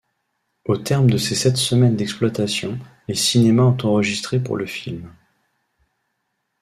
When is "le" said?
4.57-4.65